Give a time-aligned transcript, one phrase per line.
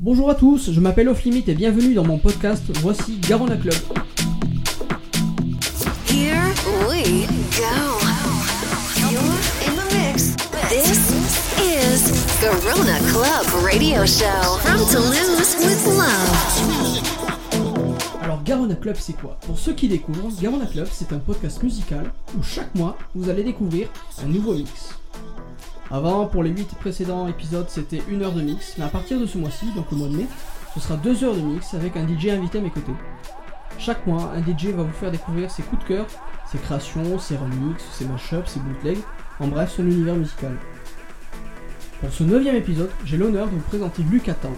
[0.00, 3.74] Bonjour à tous, je m'appelle Off Limit et bienvenue dans mon podcast Voici Garona Club.
[6.06, 6.54] Here
[6.88, 7.98] we go.
[9.10, 9.20] You're
[9.66, 10.36] in the mix.
[10.68, 11.10] This
[11.58, 16.36] is Garona Club Radio Show from Toulouse with love.
[18.22, 19.36] Alors Garona Club c'est quoi?
[19.46, 23.42] Pour ceux qui découvrent, Garona Club c'est un podcast musical où chaque mois vous allez
[23.42, 23.88] découvrir
[24.24, 24.90] un nouveau mix.
[25.90, 29.24] Avant, pour les 8 précédents épisodes, c'était une heure de mix, mais à partir de
[29.24, 30.26] ce mois-ci, donc le mois de mai,
[30.74, 32.92] ce sera 2 heures de mix avec un DJ invité à mes côtés.
[33.78, 36.06] Chaque mois, un DJ va vous faire découvrir ses coups de cœur,
[36.52, 39.02] ses créations, ses remixes, ses mashups, ses bootlegs,
[39.40, 40.56] en bref, son univers musical.
[42.00, 44.54] Pour ce 9 épisode, j'ai l'honneur de vous présenter Lucas Town.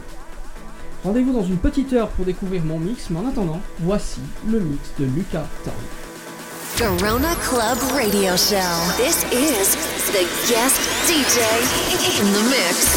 [1.05, 4.91] Rendez-vous dans une petite heure pour découvrir mon mix, mais en attendant, voici le mix
[4.99, 6.00] de Lucas Town.
[6.80, 8.73] Garona Club Radio Show.
[8.97, 9.77] This is
[10.12, 11.45] the guest DJ
[12.19, 12.97] in the mix.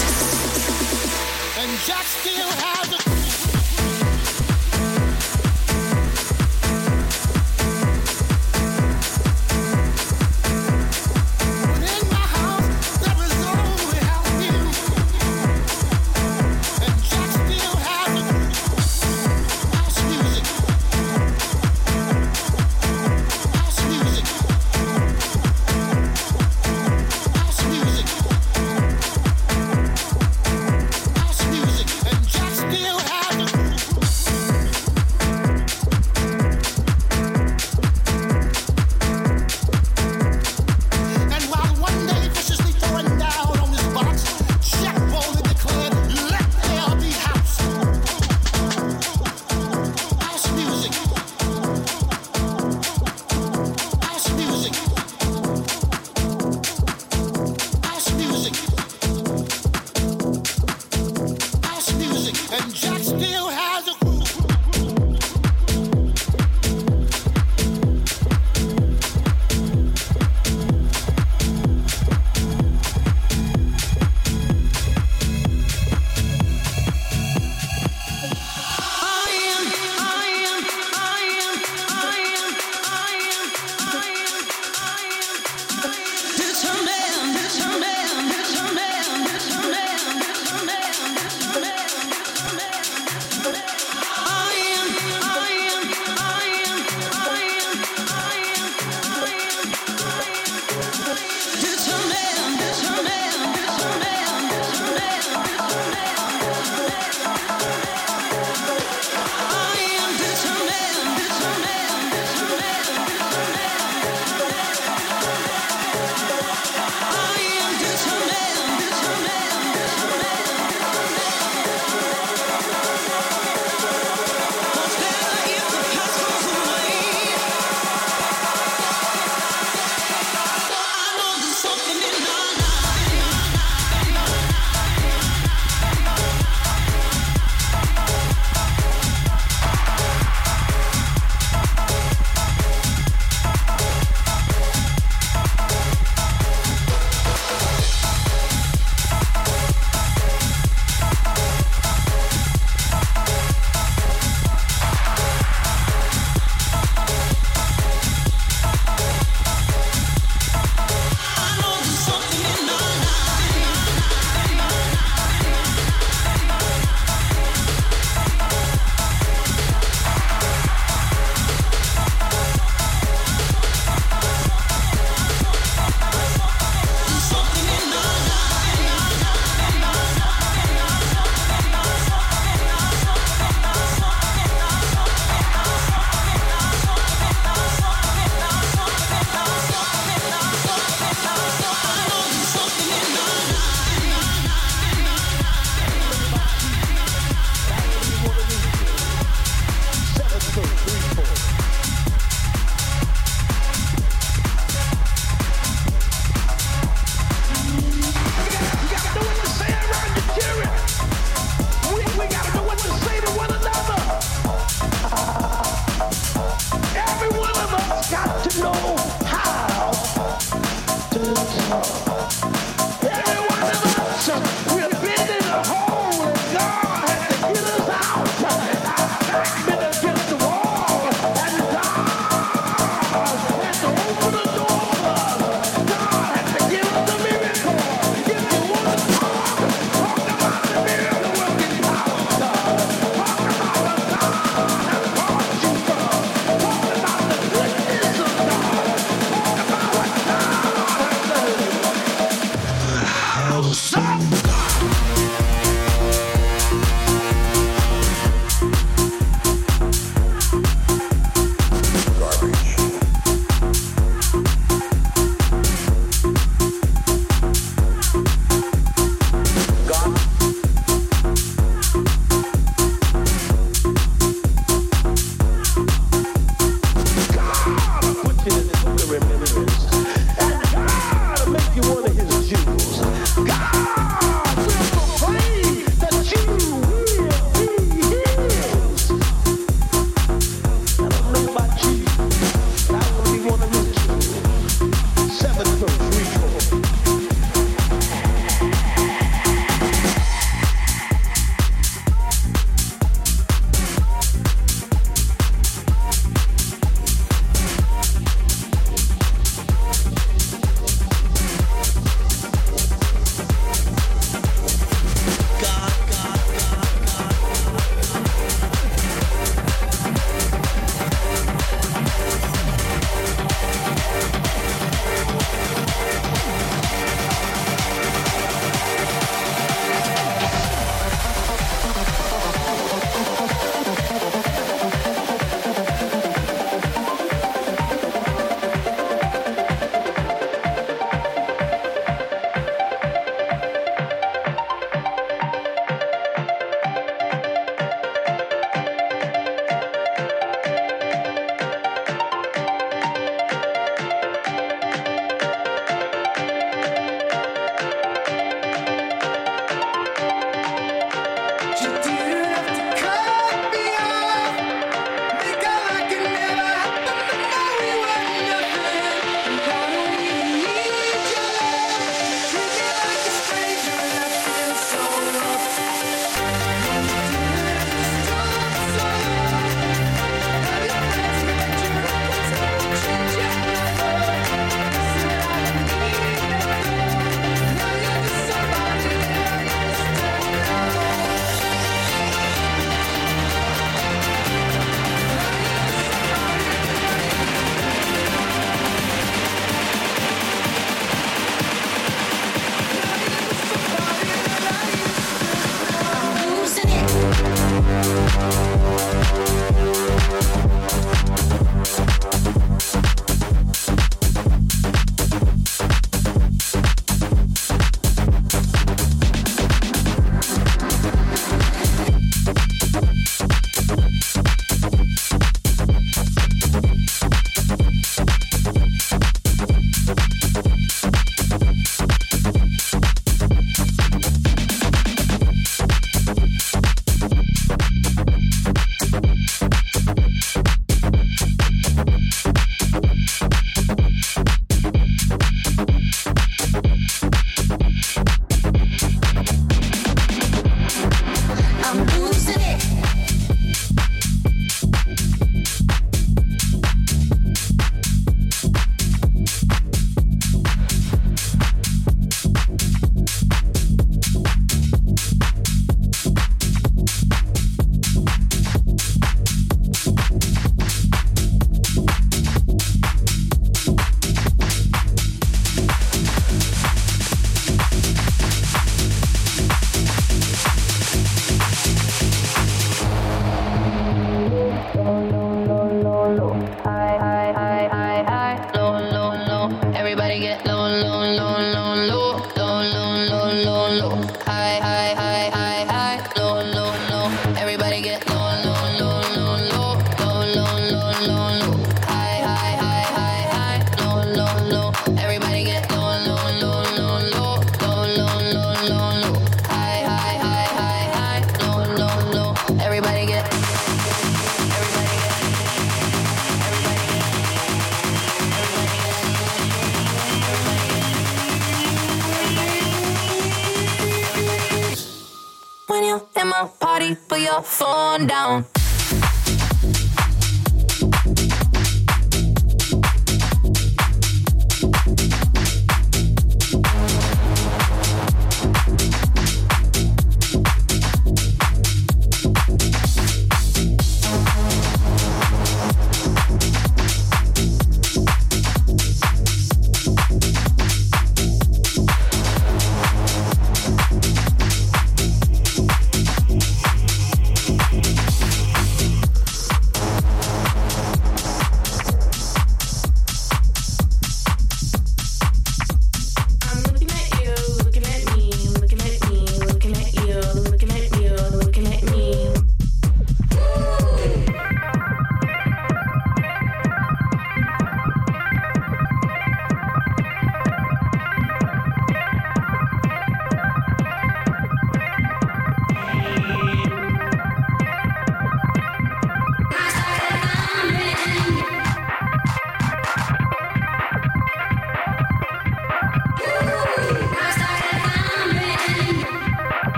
[1.58, 2.73] And Jack still has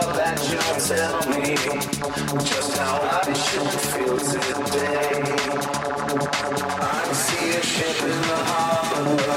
[0.00, 1.54] that you'll tell me
[2.44, 5.22] just how I should feel today.
[6.80, 9.34] I see a ship in the harbor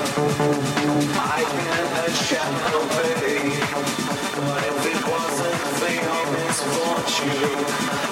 [1.19, 3.49] I can shallow bay.
[4.47, 7.59] What if it wasn't for your misfortune?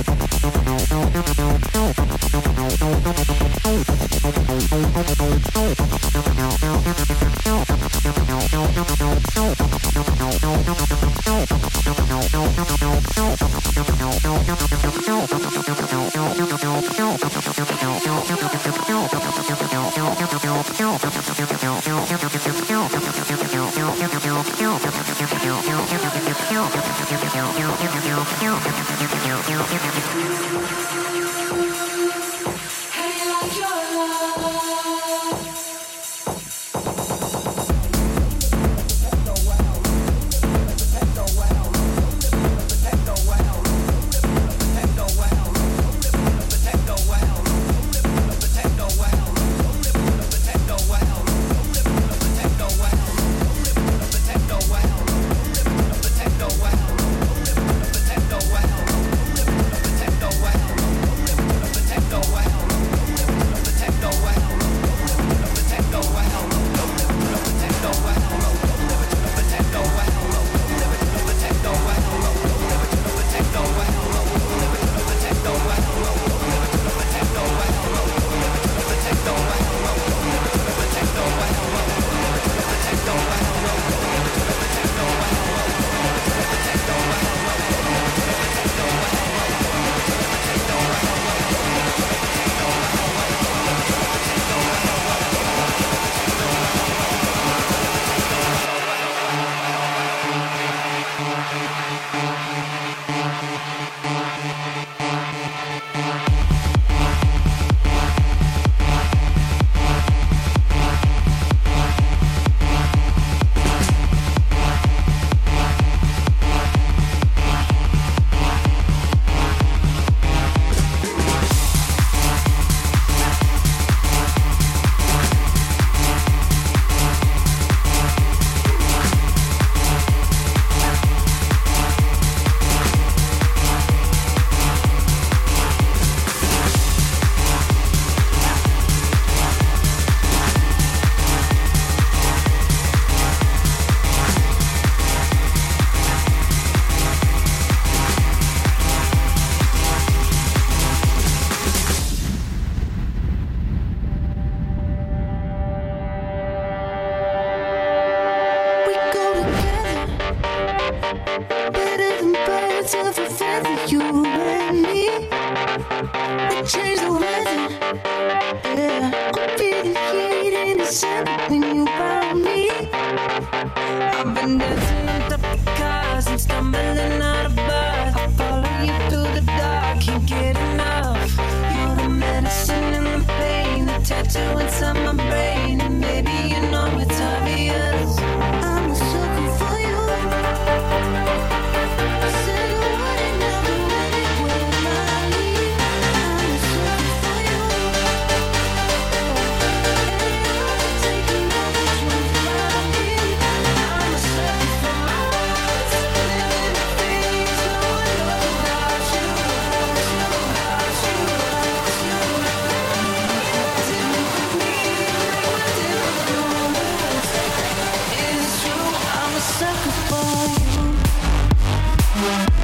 [222.21, 222.60] Thank.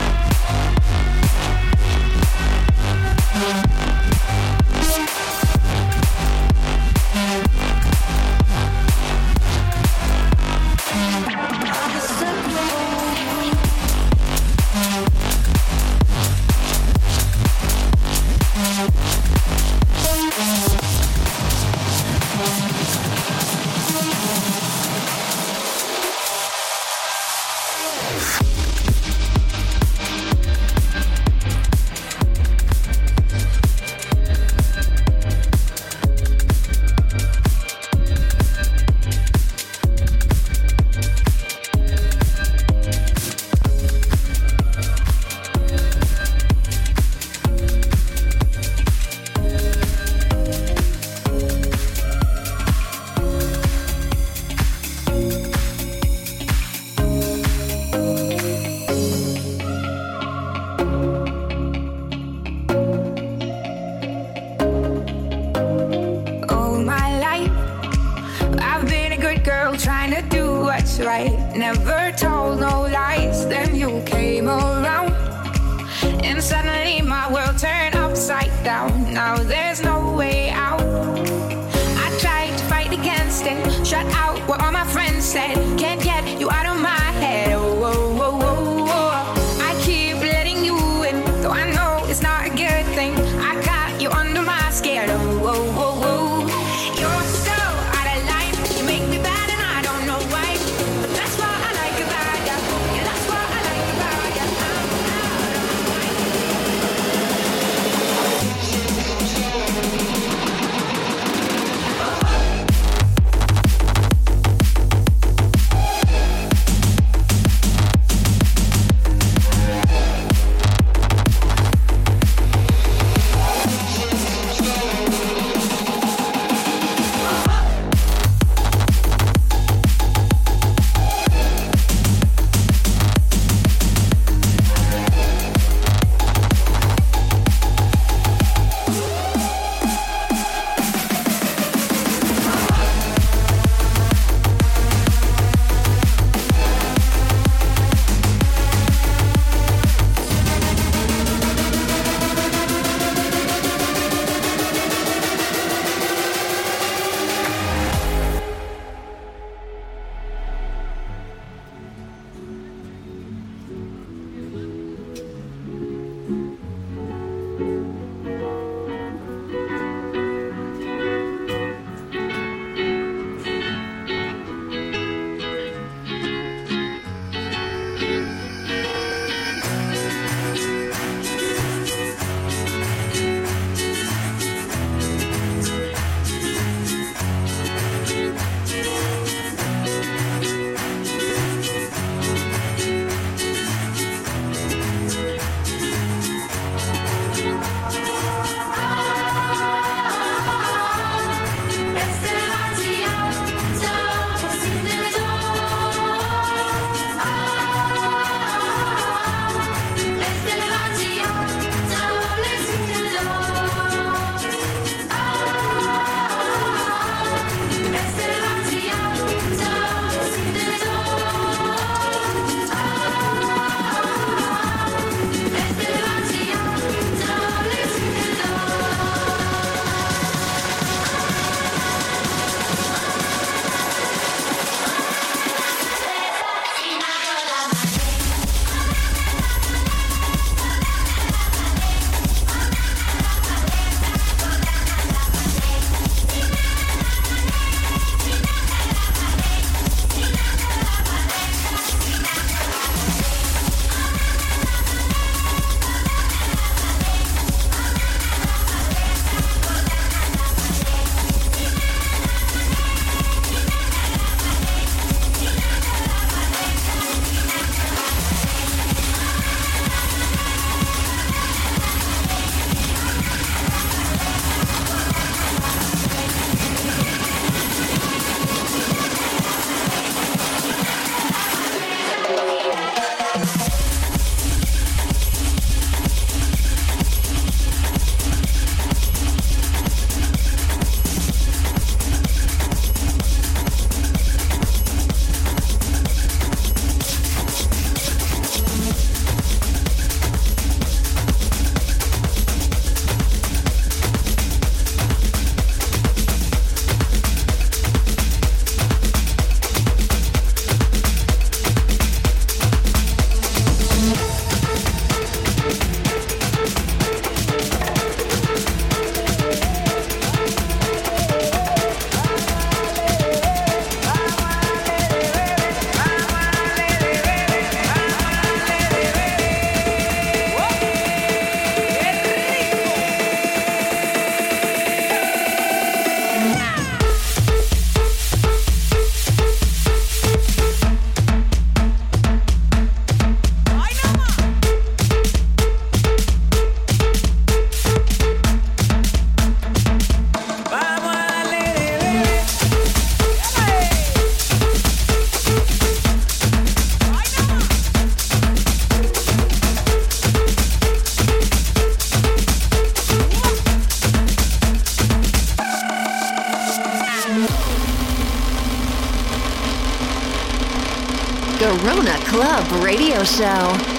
[372.87, 373.96] Radio Show.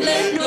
[0.00, 0.41] Let no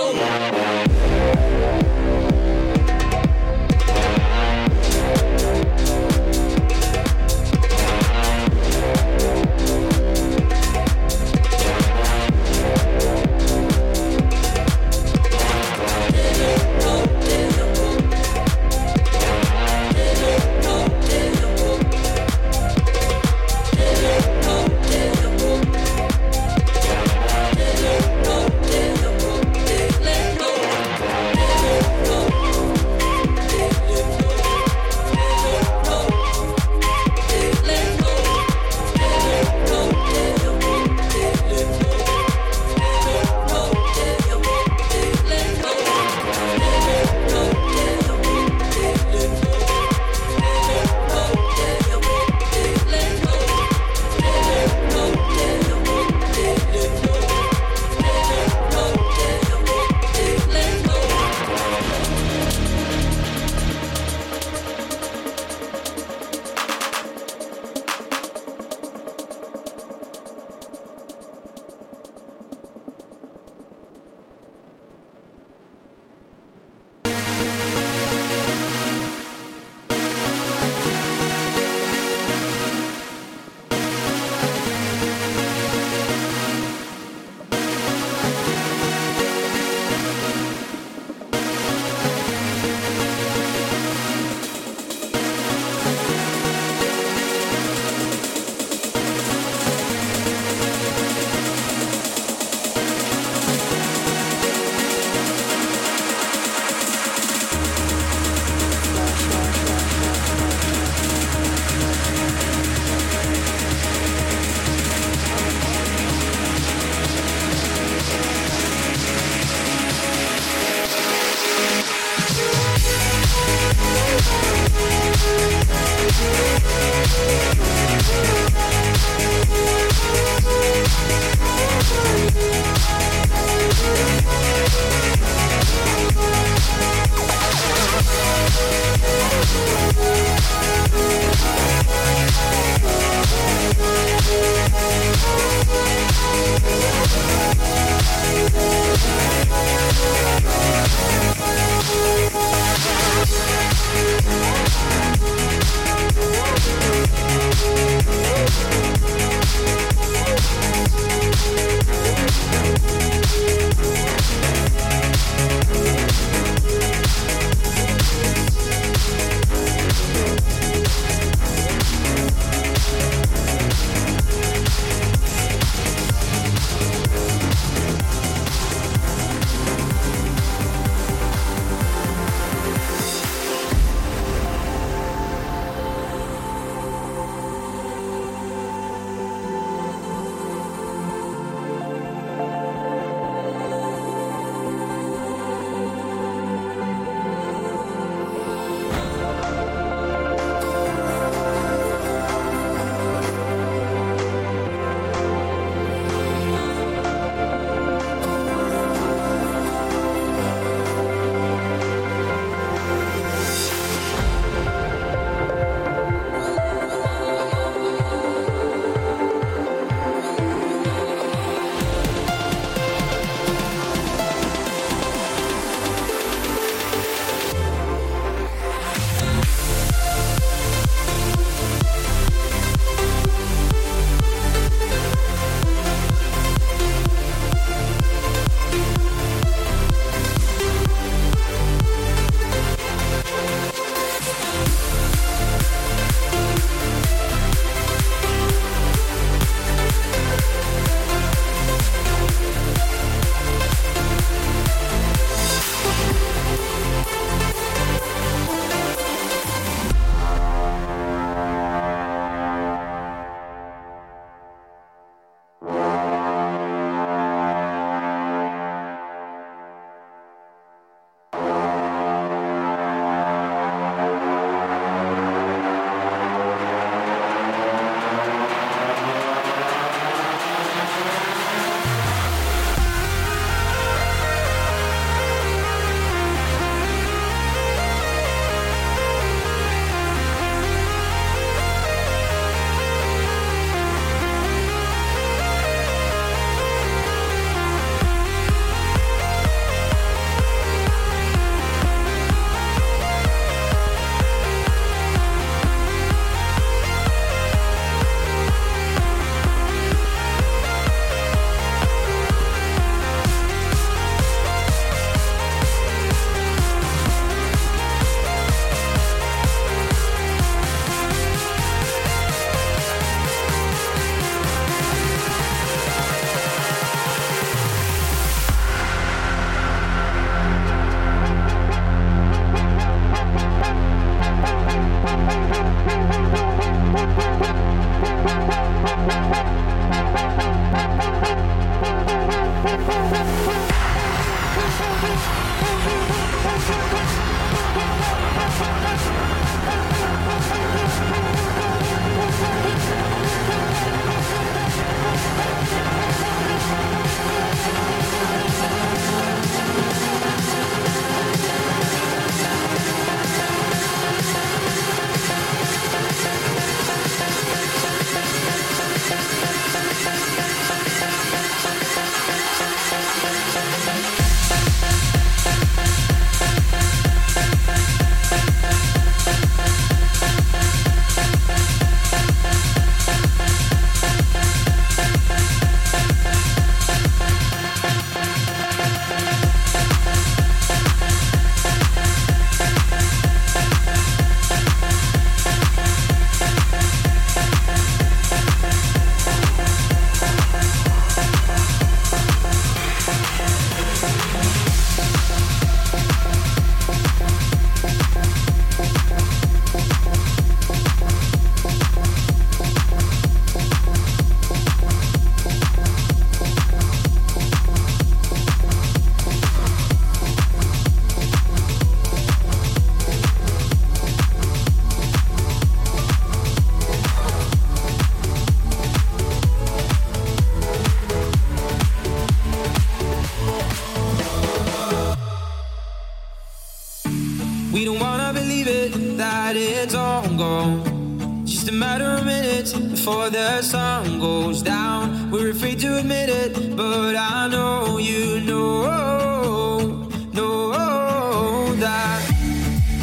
[439.17, 441.45] that it's all gone.
[441.45, 445.29] Just a matter of minutes before the sun goes down.
[445.31, 452.19] We're afraid to admit it, but I know you know, know that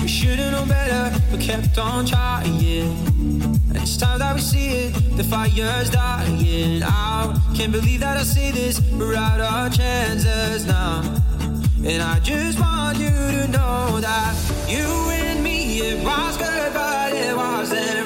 [0.00, 2.58] we should've known better, but kept on trying.
[3.74, 7.38] It's time that we see it, the fire's dying out.
[7.54, 11.21] Can't believe that I say this, we're out of chances now.
[11.84, 14.36] And I just want you to know that
[14.68, 18.01] you and me, it was good, but it wasn't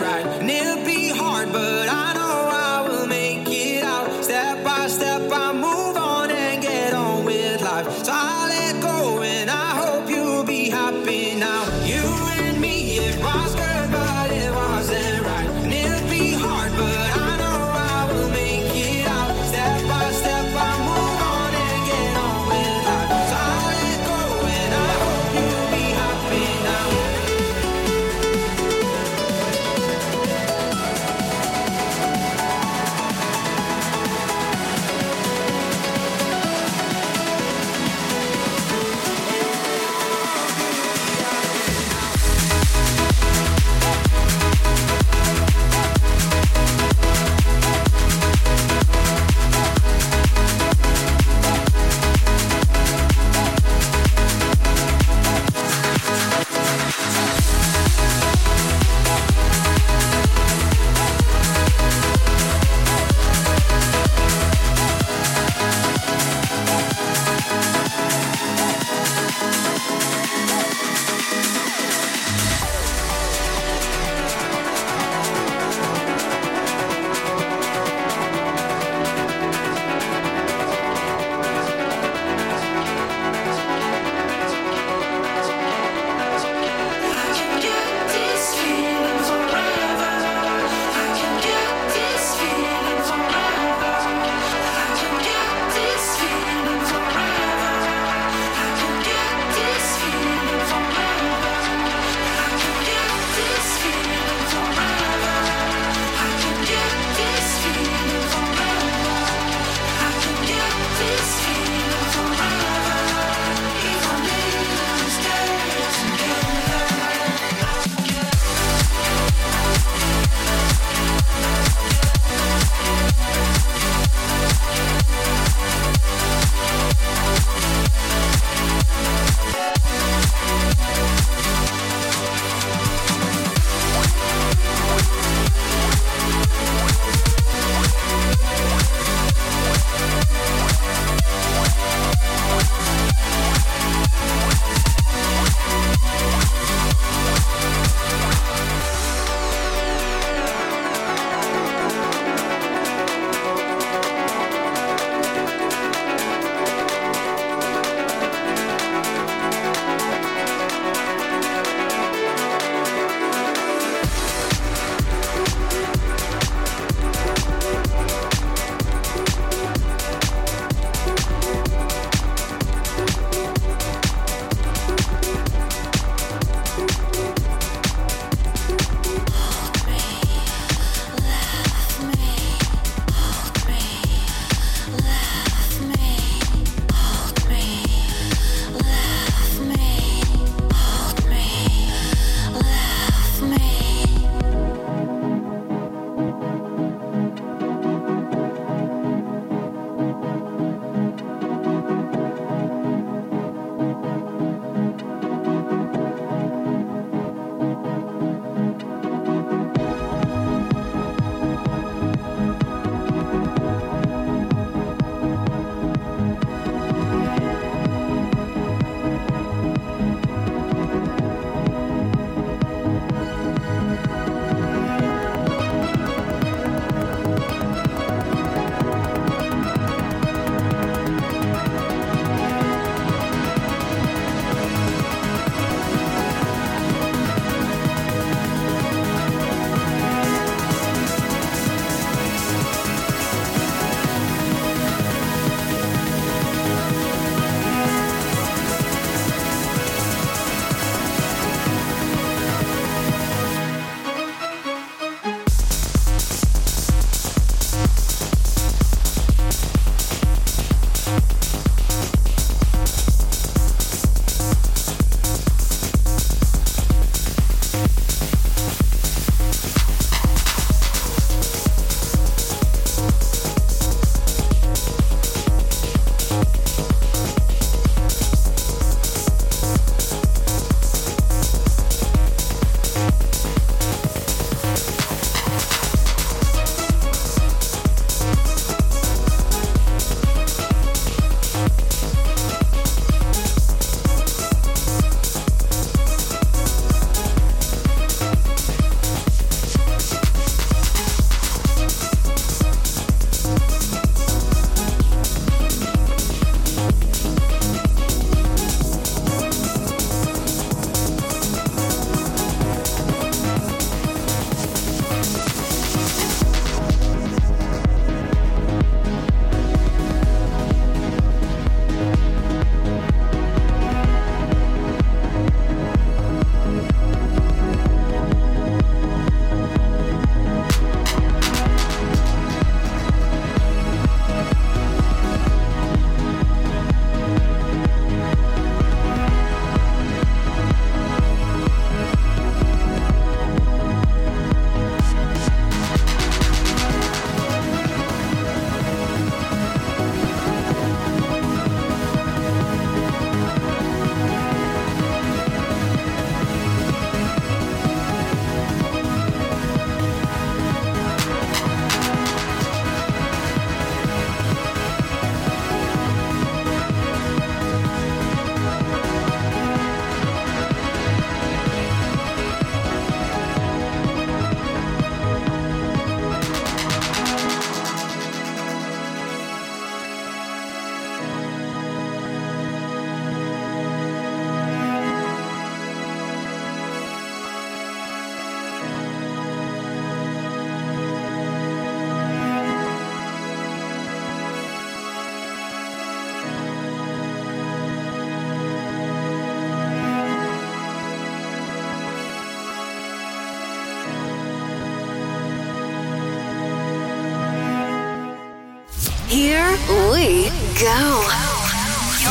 [410.79, 411.25] go.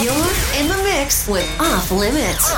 [0.03, 2.51] You're in the mix with Off Limits.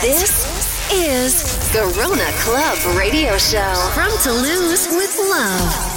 [0.00, 1.42] This is
[1.74, 5.93] Garona Club Radio Show from Toulouse with love.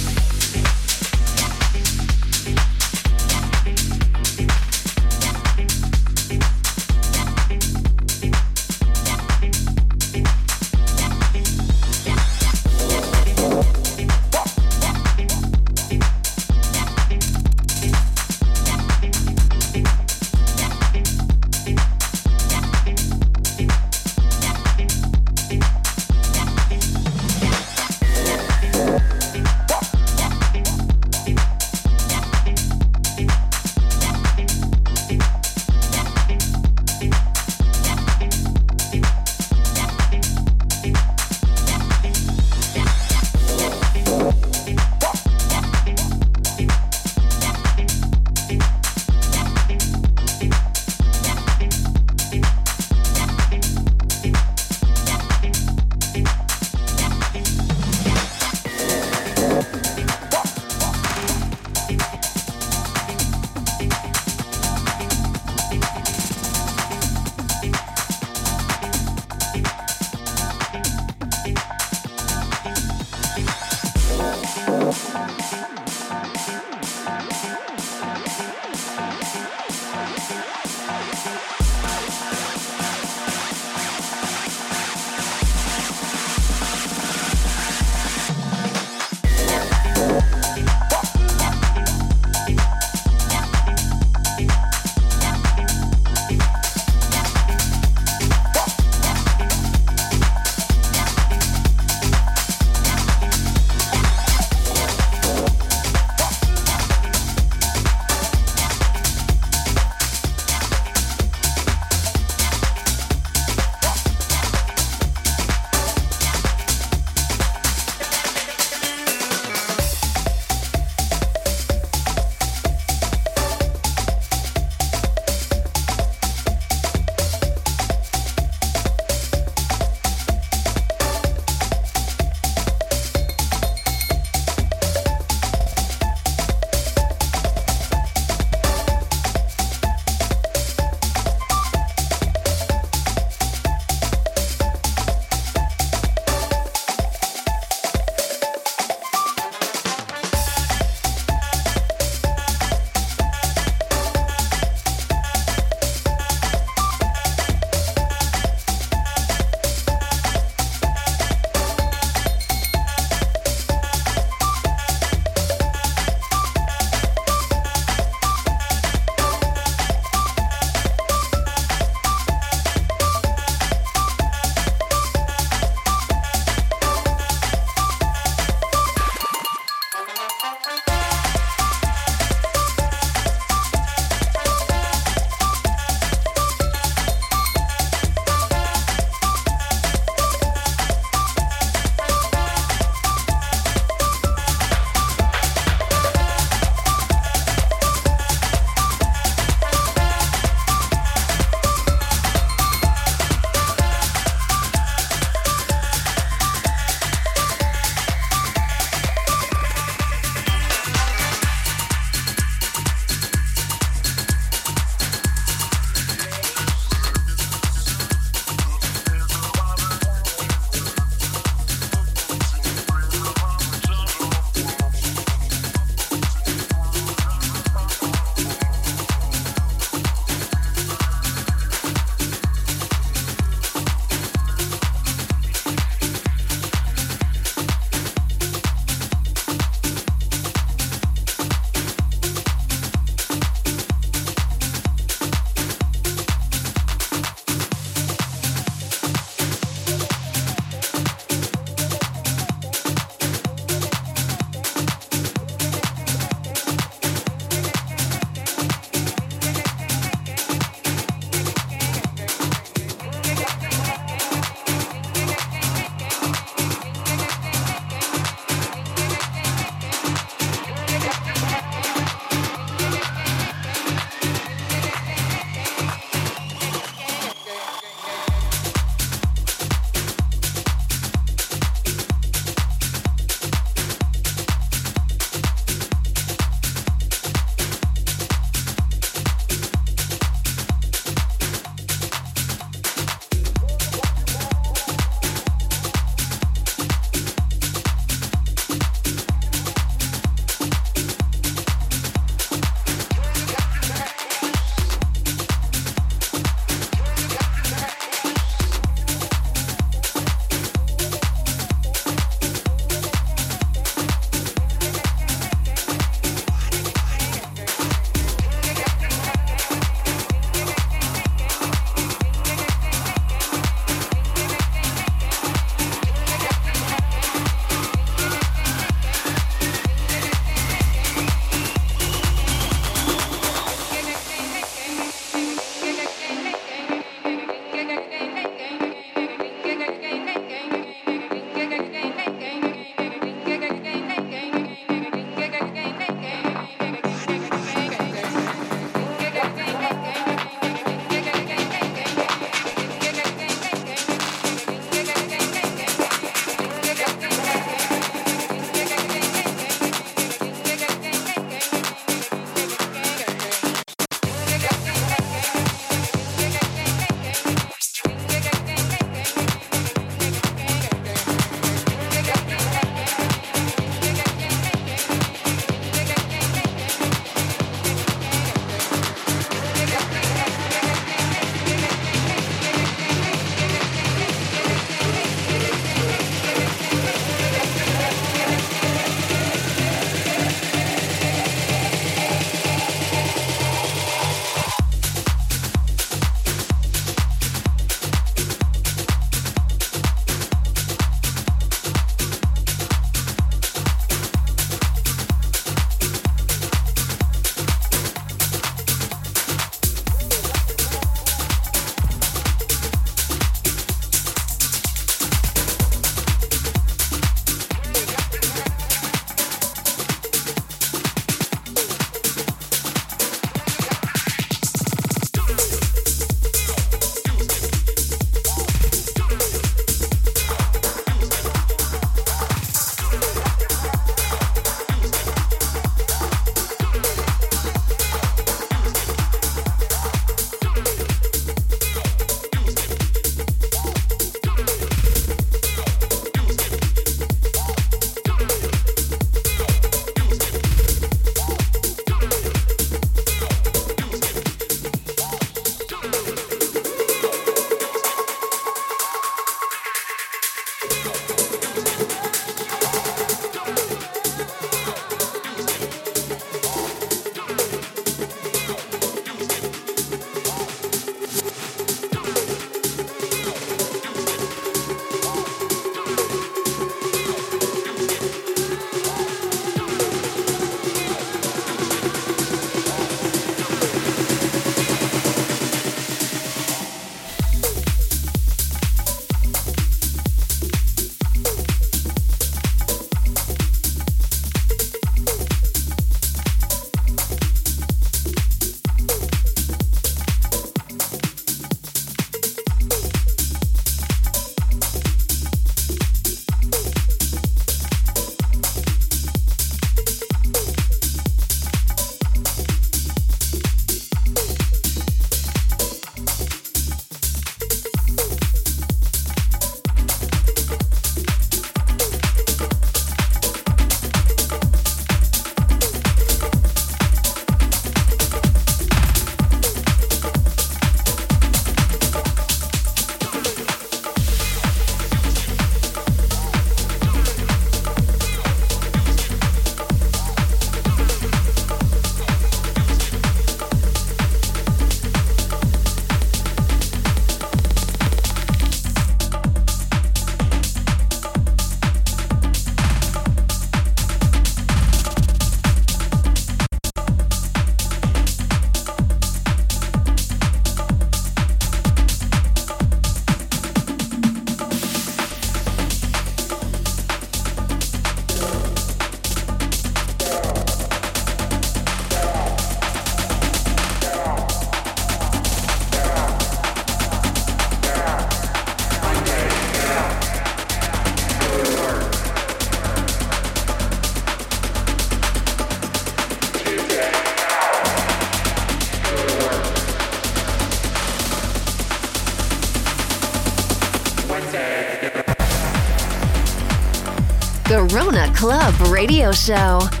[599.01, 600.00] Radio Show.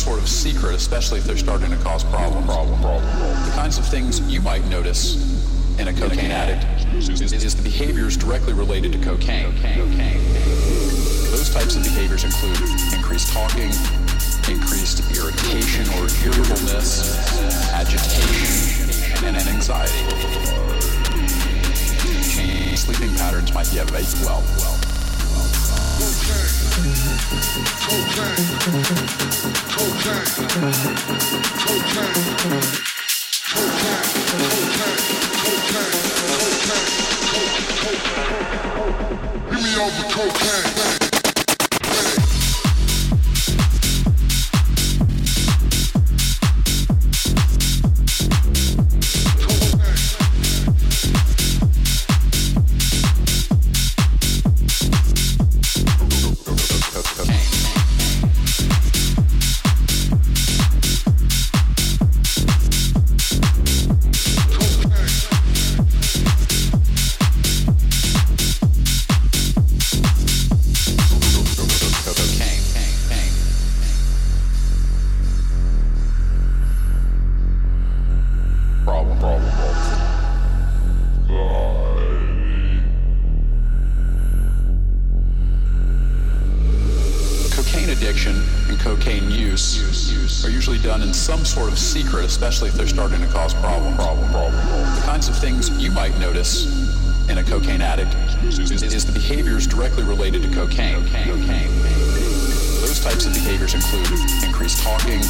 [0.00, 2.46] sort of secret, especially if they're starting to cause problems.
[2.46, 3.44] Problem, problem, problem.
[3.44, 5.16] The kinds of things you might notice
[5.78, 6.64] in a cocaine, cocaine addict
[6.94, 9.52] is, is, the behaviors directly related to cocaine.
[9.52, 10.20] Cocaine, cocaine.
[11.30, 12.58] Those types of behaviors include
[12.96, 13.70] increased talking,
[14.48, 19.92] increased irritation or irritableness, agitation, and anxiety.
[22.74, 24.69] Sleeping patterns might be affected well.
[26.82, 26.92] Give
[39.62, 40.99] me all the cocaine.
[91.30, 94.52] Some sort of secret, especially if they're starting to cause problem, problem, problem.
[94.96, 96.66] The kinds of things you might notice
[97.30, 100.96] in a cocaine addict is, is the behaviors directly related to cocaine.
[101.06, 101.70] cocaine.
[102.82, 104.10] Those types of behaviors include
[104.42, 105.22] increased talking,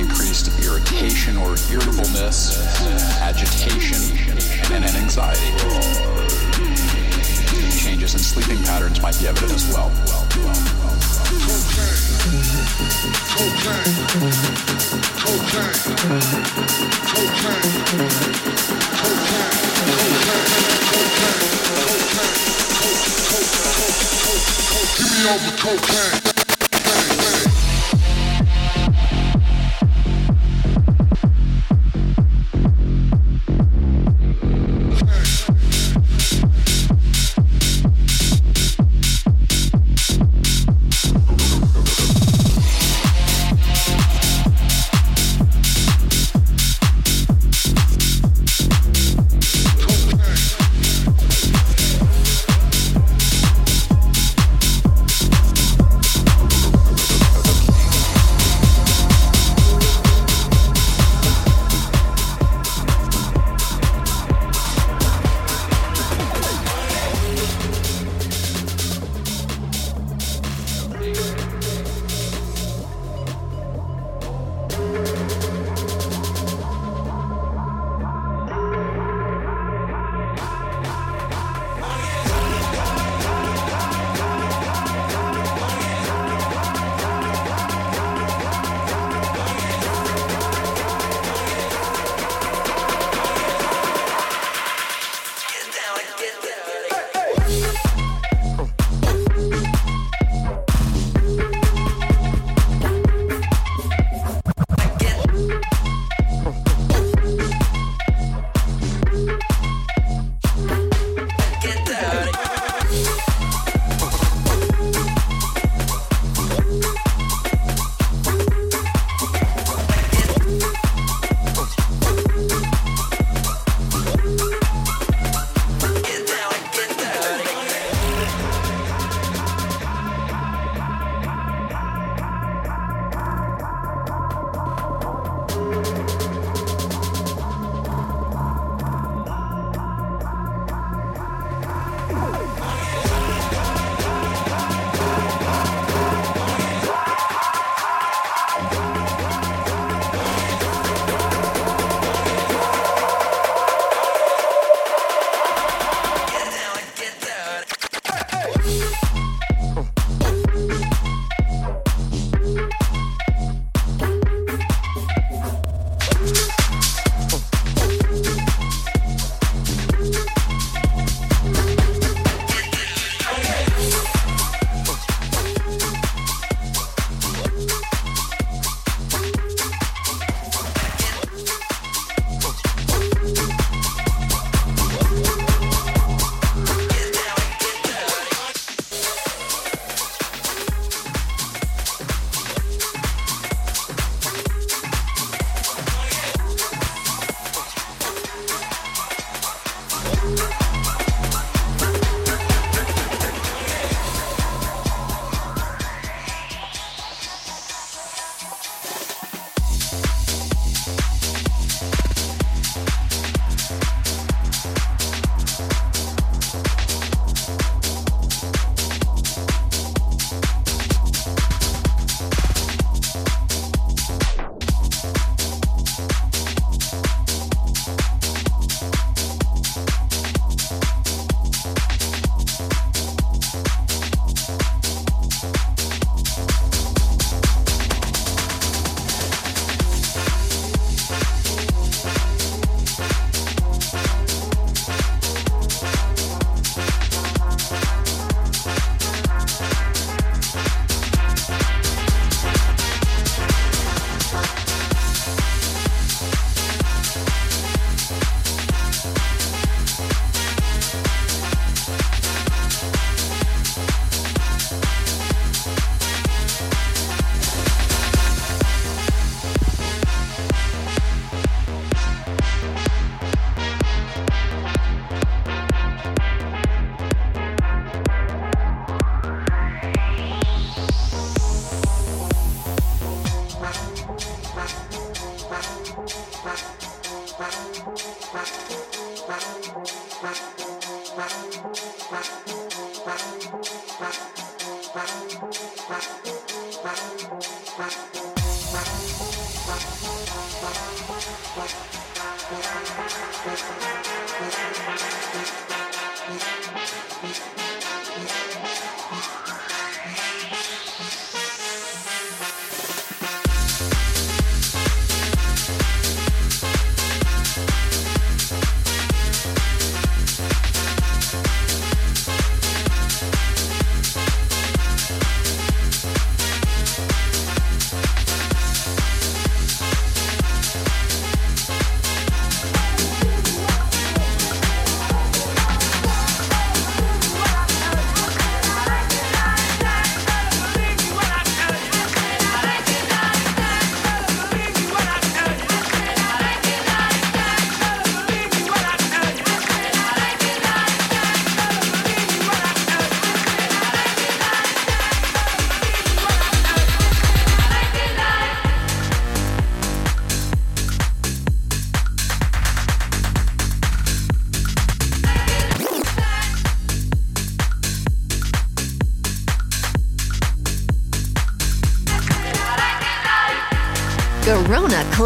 [0.00, 2.56] increased irritation or irritableness,
[3.20, 4.00] agitation,
[4.72, 5.52] and, and anxiety.
[7.76, 9.92] Changes in sleeping patterns might be evident as well.
[24.98, 26.37] Give me all the cocaine.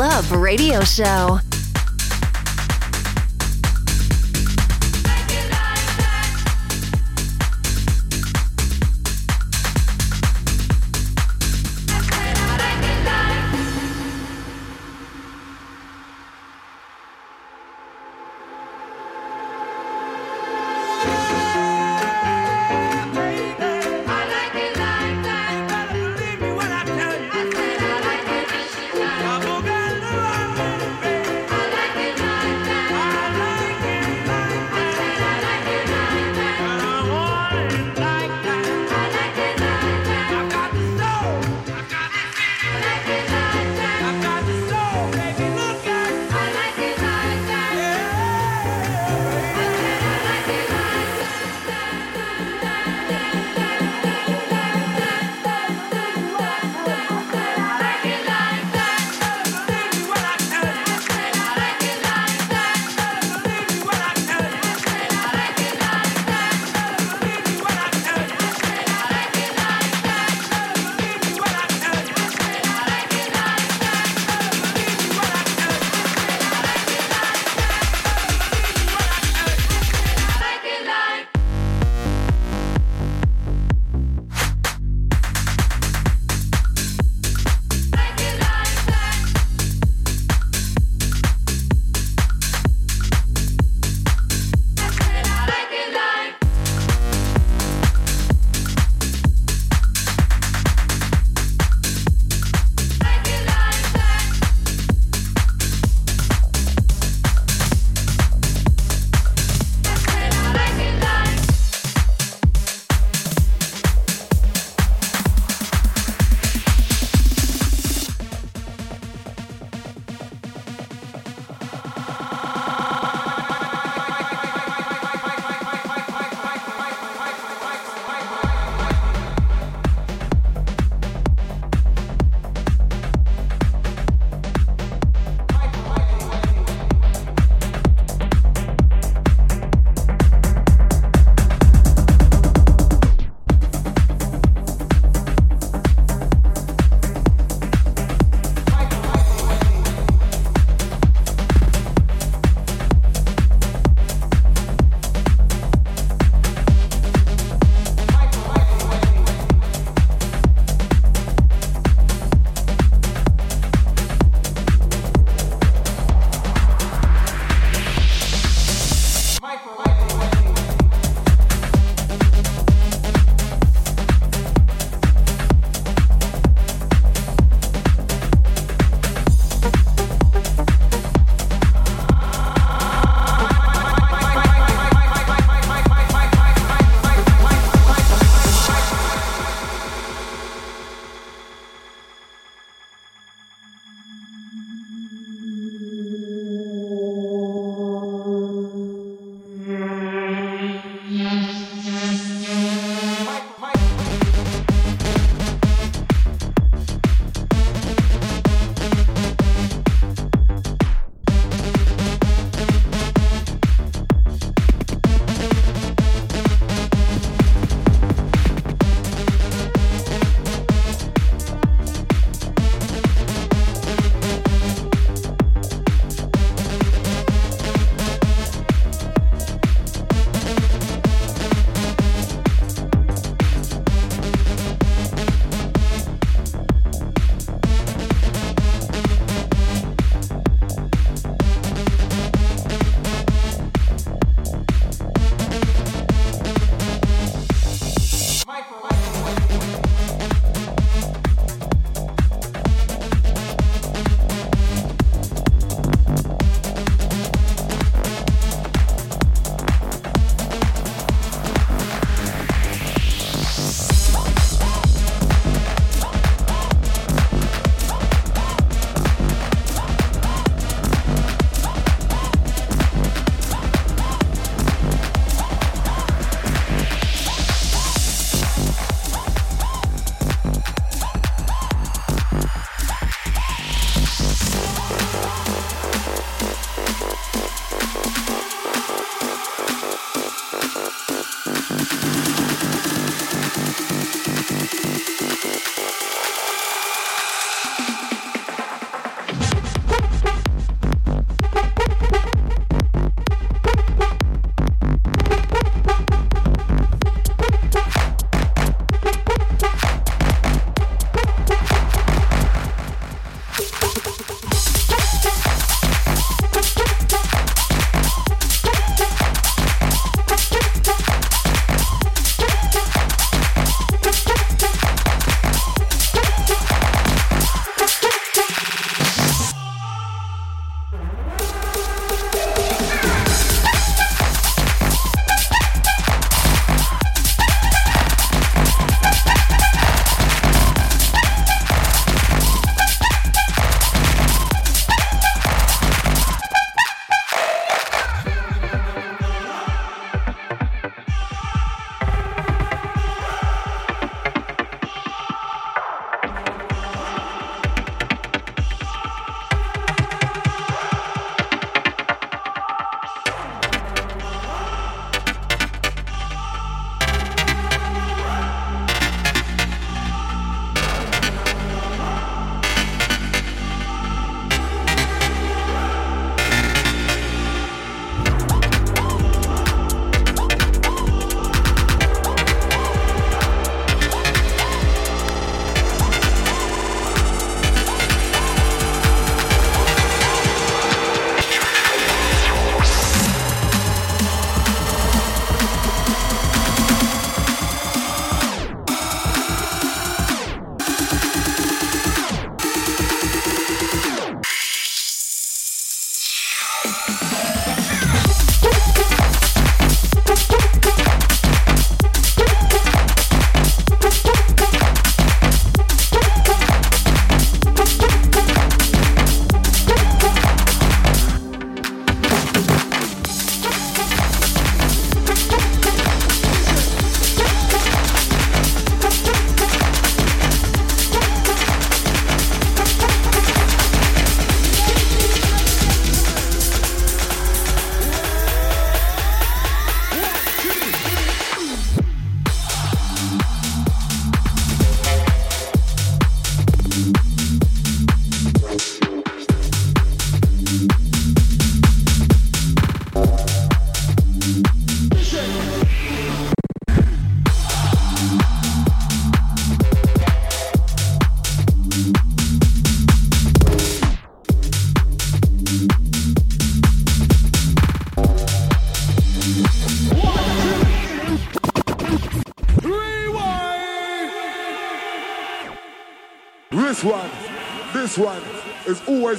[0.03, 1.52] Club Radio Show.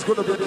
[0.04, 0.43] escudo de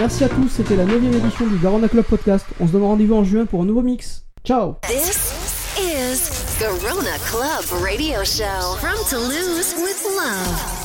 [0.00, 2.46] Merci à tous, c'était la 9ème édition du Garona Club Podcast.
[2.58, 4.24] On se donne rendez-vous en juin pour un nouveau mix.
[4.46, 5.34] Ciao This
[5.78, 10.79] is Garona Club Radio Show from Toulouse with love.